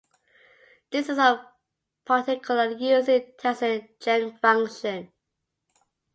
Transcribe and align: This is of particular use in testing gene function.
This 0.89 1.09
is 1.09 1.19
of 1.19 1.41
particular 2.05 2.71
use 2.71 3.07
in 3.07 3.23
testing 3.39 3.87
gene 3.99 4.35
function. 4.39 5.11